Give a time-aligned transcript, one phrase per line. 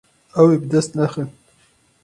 [0.39, 1.29] Ew ê bi dest nexin.